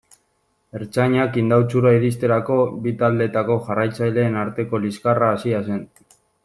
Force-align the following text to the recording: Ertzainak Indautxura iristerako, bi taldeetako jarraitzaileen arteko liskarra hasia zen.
Ertzainak 0.77 1.37
Indautxura 1.41 1.91
iristerako, 1.97 2.57
bi 2.87 2.95
taldeetako 3.03 3.61
jarraitzaileen 3.69 4.43
arteko 4.47 4.85
liskarra 4.89 5.35
hasia 5.37 5.67
zen. 5.71 5.91